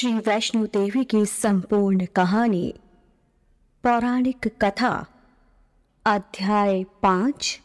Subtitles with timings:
[0.00, 2.74] श्री वैष्णो देवी की संपूर्ण कहानी,
[3.84, 5.06] पौराणिक कथा,
[6.06, 7.60] अध्याय पाँच,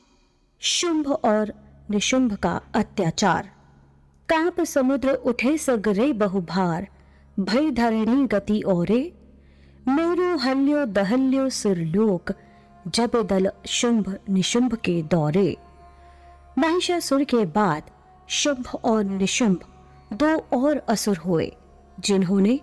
[0.59, 1.53] शुंभ और
[1.89, 3.51] निशुंभ का अत्याचार।
[4.29, 6.87] काँप समुद्र उठे सगरे बहुभार,
[7.39, 9.13] भय धरणी गति ओरे,
[9.87, 12.31] मेरु हल्यो दहल्यो सिरलोक
[12.87, 15.57] जब दल शुंभ निशुंभ के दौरे।
[16.57, 17.83] महिषासुर के बाद
[18.29, 19.59] शुंभ और निशुंभ
[20.13, 21.55] दो और असुर हुए।
[21.99, 22.53] जिन्होंने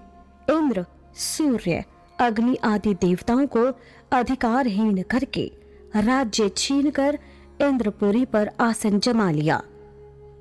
[0.50, 1.84] इंद्र सूर्य,
[2.20, 3.64] अग्नि आदि देवताओं को
[4.12, 5.52] अधिकारहीन करके
[5.96, 7.18] राज्य छीनकर
[7.62, 9.62] इंद्रपुरी पर आसन जमा लिया।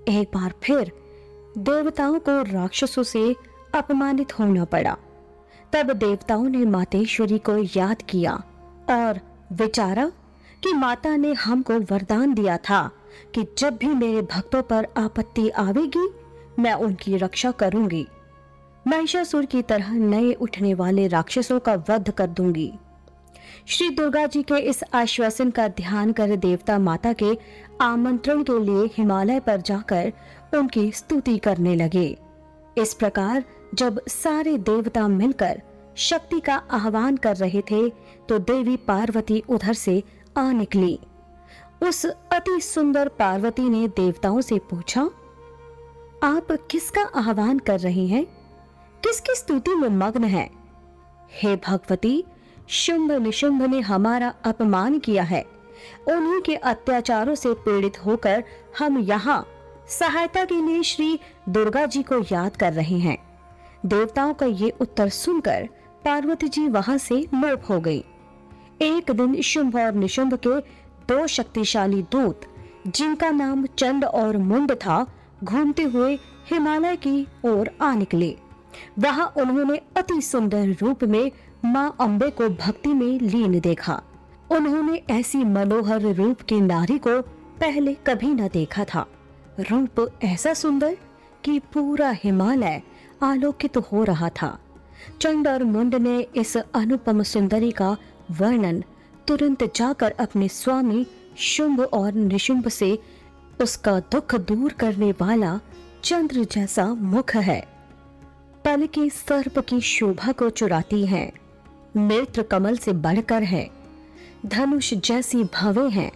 [0.08, 0.92] एक बार फिर
[1.58, 3.36] देवताओं को राक्षसों से
[3.76, 4.98] अपमानित होना पड़ा।
[5.74, 8.34] तब देवताओं ने मातेश्वरी को याद किया
[8.90, 9.20] और
[9.52, 10.12] विचारा
[10.64, 12.92] कि माता ने हमको वरदान दिया था
[13.36, 16.10] कि जब भी मेरे भक्तों पर आपत्ति आवेगी,
[16.60, 18.08] मैं उनकी रक्षा करूँगी।
[18.86, 22.72] महिषासुर की तरह नए उठने वाले राक्षसों का वध कर दूँगी।
[23.68, 27.38] श्री दुर्गा जी के इस आश्वासन का ध्यान कर देवता माता के
[27.82, 30.12] आमंत्रण के लिए हिमालय पर जाकर
[30.54, 32.18] उनकी स्तुति करने लगे।
[32.78, 33.44] इस प्रकार
[33.76, 35.62] जब सारे देवता मिलकर
[36.00, 37.88] शक्ति का आह्वान कर रहे थे
[38.30, 40.02] तो देवी पार्वती उधर से
[40.38, 41.00] आ निकली।
[41.84, 45.02] उस अति सुंदर पार्वती ने देवताओं से पूछा,
[46.24, 48.26] आप किसका आह्वान कर रही हैं?
[49.04, 50.50] किसकी स्तुति में मग्न है?
[51.32, 52.24] हे भगवती,
[52.70, 55.46] शुंभ निशुंभ ने हमारा अपमान किया है।
[56.08, 58.44] उन्हीं के अत्याचारों से पीड़ित होकर
[58.80, 59.48] हम यहाँ
[59.90, 63.18] सहायता के लिए श्री दुर्गा जी को याद कर रहे हैं।
[63.86, 65.70] देवताओं का ये उत्तर सुनकर
[66.06, 68.04] पार्वती जी वहाँ से मोप हो गई।
[68.82, 70.60] एक दिन शुंभ और निशुंभ के
[71.08, 72.42] दो शक्तिशाली दूत,
[72.88, 75.06] जिनका नाम चंद और मुंड था,
[75.44, 76.16] घूमते हुए
[76.50, 78.38] हिमालय की ओर आ निकले।
[79.00, 81.32] वहाँ उन्होंने अति सुंदर रूप में
[81.66, 84.02] माँ अम्बे को भक्ति में लीन देखा।
[84.52, 87.22] उन्होंने ऐसी मनोहर रूप की नारी को
[87.60, 89.08] पहले कभी न देखा था।
[89.60, 90.98] रूप ऐसा सुंदर
[91.44, 92.82] कि पूरा हिमालय
[93.24, 94.60] आलोकित तो हो रहा था।
[95.22, 97.98] चंड और मुंड ने इस अनुपम सुंदरी का
[98.32, 98.84] वर्णन
[99.28, 103.00] तुरंत जाकर अपने स्वामी शुंभ और निशुंभ से
[103.62, 105.60] उसका दुख दूर करने वाला
[106.04, 107.71] चंद्र जैसा मुख है।
[108.72, 111.32] पल की सर्प की शोभा को चुराती हैं।
[111.96, 113.70] नेत्र कमल से बढ़कर है।
[114.46, 116.12] धनुष जैसी भवे हैं।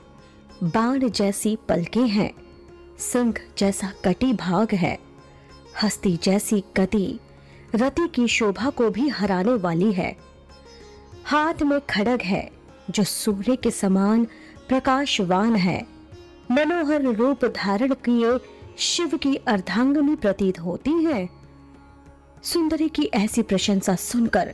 [0.64, 2.32] बाण जैसी पलके हैं।
[3.00, 5.00] सिंह जैसा कटी भाग है।
[5.84, 7.20] हस्ती जैसी गति
[7.76, 10.18] रति की शोभा को भी हराने वाली है।
[11.26, 12.52] हाथ में खड़ग है,
[12.90, 14.26] जो सूर्य के समान
[14.68, 15.88] प्रकाशवान है।
[16.52, 18.40] मनोहर रूप धारण किए
[18.78, 21.45] शिव की अर्धांगनी प्रतीत होती है।
[22.46, 24.54] सुंदरी की ऐसी प्रशंसा सुनकर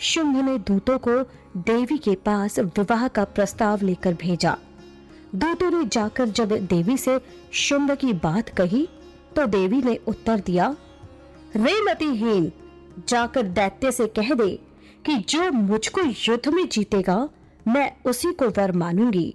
[0.00, 1.16] शुंभ ने दूतों को
[1.62, 4.56] देवी के पास विवाह का प्रस्ताव लेकर भेजा।
[5.34, 7.18] दूतों ने जाकर जब देवी से
[7.54, 8.86] शुंभ की बात कही
[9.36, 10.68] तो देवी ने उत्तर दिया,
[11.56, 12.50] रे मतिहीन
[13.08, 14.48] जाकर दैत्य से कह दे
[15.06, 17.28] कि जो मुझको युद्ध में जीतेगा,
[17.66, 19.34] मैं उसी को वर मानूँगी।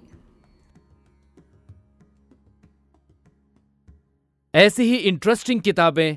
[4.54, 6.16] ऐसी ही इंटरेस्टिंग किताबें